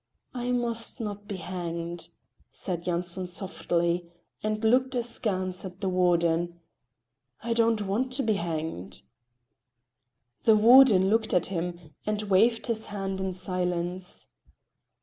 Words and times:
"I 0.33 0.51
must 0.51 0.99
not 0.99 1.27
be 1.27 1.35
hanged," 1.35 2.09
said 2.49 2.87
Yanson 2.87 3.27
softly, 3.27 4.09
and 4.41 4.63
looked 4.63 4.95
askance 4.95 5.63
at 5.63 5.79
the 5.79 5.89
warden. 5.89 6.59
"I 7.43 7.53
don't 7.53 7.83
want 7.83 8.11
to 8.13 8.23
be 8.23 8.33
hanged." 8.33 9.03
The 10.45 10.55
warden 10.55 11.11
looked 11.11 11.35
at 11.35 11.45
him 11.53 11.93
and 12.03 12.19
waved 12.23 12.65
his 12.65 12.87
hand 12.87 13.21
in 13.21 13.35
silence. 13.35 14.25